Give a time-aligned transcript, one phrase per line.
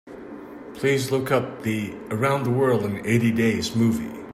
[0.73, 4.19] Please look up the Around the World in Eighty Days movie.